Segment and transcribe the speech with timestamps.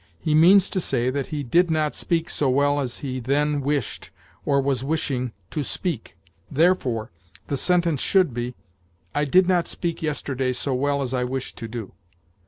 [0.19, 4.09] He means to say that he did not speak so well as he then wished,
[4.45, 6.17] or was wishing, to speak.
[6.49, 7.11] Therefore,
[7.49, 8.55] the sentence should be,
[9.13, 11.91] 'I did not speak yesterday so well as I wished to do.'